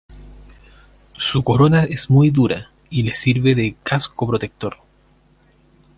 [1.17, 4.77] Su corona es muy dura y le sirve de casco protector.